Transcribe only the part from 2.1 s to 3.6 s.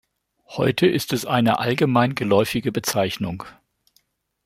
geläufige Bezeichnung.